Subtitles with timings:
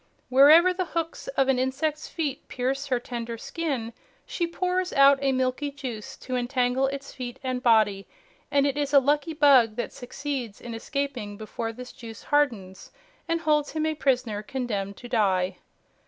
[0.29, 3.93] Wherever the hooks of an insect's feet pierce her tender skin,
[4.25, 8.07] she pours out a milky juice to entangle its feet and body,
[8.49, 12.91] and it is a lucky bug that succeeds in escaping before this juice hardens,
[13.27, 15.57] and holds him a prisoner condemned to die.